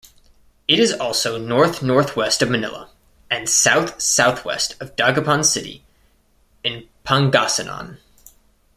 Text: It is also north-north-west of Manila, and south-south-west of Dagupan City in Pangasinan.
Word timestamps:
It 0.67 0.79
is 0.79 0.93
also 0.93 1.37
north-north-west 1.37 2.41
of 2.41 2.49
Manila, 2.49 2.89
and 3.29 3.47
south-south-west 3.47 4.75
of 4.81 4.95
Dagupan 4.95 5.45
City 5.45 5.83
in 6.63 6.89
Pangasinan. 7.05 7.99